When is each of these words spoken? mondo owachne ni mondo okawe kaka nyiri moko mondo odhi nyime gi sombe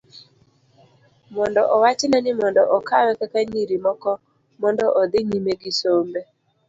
mondo 1.35 1.61
owachne 1.75 2.17
ni 2.21 2.31
mondo 2.39 2.61
okawe 2.77 3.11
kaka 3.19 3.39
nyiri 3.51 3.75
moko 3.85 4.11
mondo 4.61 4.85
odhi 5.01 5.19
nyime 5.29 5.53
gi 5.61 5.71
sombe 5.79 6.21